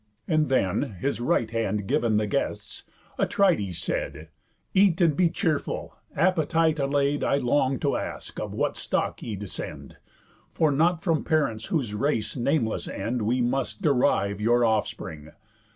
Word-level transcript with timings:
And 0.27 0.49
then, 0.49 0.95
His 0.99 1.19
right 1.21 1.47
hand 1.51 1.87
giv'n 1.87 2.17
the 2.17 2.25
guests, 2.25 2.85
Atrides 3.19 3.77
said: 3.77 4.29
"Eat, 4.73 4.99
and 4.99 5.15
be 5.15 5.29
cheerful. 5.29 5.95
Appetite 6.15 6.79
allay'd, 6.79 7.23
I 7.23 7.35
long 7.37 7.77
to 7.81 7.95
ask, 7.95 8.39
of 8.39 8.51
what 8.51 8.77
stock 8.77 9.21
ye 9.21 9.35
descend; 9.35 9.97
For 10.49 10.71
not 10.71 11.03
from 11.03 11.23
parents 11.23 11.65
whose 11.65 11.93
race 11.93 12.35
nameless 12.35 12.87
end 12.87 13.21
We 13.21 13.41
must 13.41 13.83
derive 13.83 14.41
your 14.41 14.65
offspring. 14.65 15.33